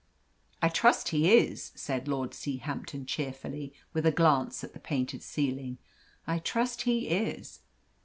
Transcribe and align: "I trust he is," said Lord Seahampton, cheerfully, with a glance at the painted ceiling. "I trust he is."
"I 0.63 0.69
trust 0.69 1.09
he 1.09 1.31
is," 1.37 1.71
said 1.75 2.07
Lord 2.07 2.31
Seahampton, 2.33 3.05
cheerfully, 3.05 3.71
with 3.93 4.03
a 4.07 4.11
glance 4.11 4.63
at 4.63 4.73
the 4.73 4.79
painted 4.79 5.21
ceiling. 5.21 5.77
"I 6.25 6.39
trust 6.39 6.81
he 6.89 7.07
is." 7.07 7.59